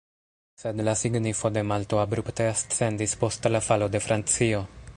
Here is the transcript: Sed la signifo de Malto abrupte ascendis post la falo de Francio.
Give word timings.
Sed 0.61 0.79
la 0.85 0.95
signifo 1.01 1.51
de 1.57 1.63
Malto 1.73 1.99
abrupte 2.05 2.47
ascendis 2.53 3.13
post 3.25 3.49
la 3.57 3.65
falo 3.67 3.91
de 3.97 4.03
Francio. 4.07 4.63